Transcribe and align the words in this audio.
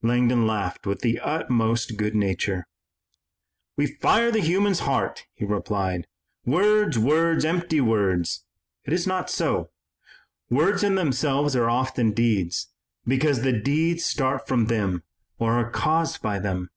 Langdon 0.00 0.46
laughed 0.46 0.86
with 0.86 1.00
the 1.00 1.20
utmost 1.20 1.98
good 1.98 2.14
nature. 2.14 2.64
"We 3.76 3.86
fire 3.86 4.30
the 4.30 4.40
human 4.40 4.72
heart," 4.72 5.26
he 5.34 5.44
replied. 5.44 6.06
"'Words, 6.46 6.98
words, 6.98 7.44
empty 7.44 7.82
words,' 7.82 8.46
it 8.86 8.94
is 8.94 9.06
not 9.06 9.28
so. 9.28 9.68
Words 10.48 10.82
in 10.82 10.94
themselves 10.94 11.54
are 11.54 11.68
often 11.68 12.12
deeds, 12.12 12.72
because 13.06 13.42
the 13.42 13.52
deeds 13.52 14.06
start 14.06 14.48
from 14.48 14.68
them 14.68 15.02
or 15.38 15.52
are 15.52 15.70
caused 15.70 16.22
by 16.22 16.38
them. 16.38 16.70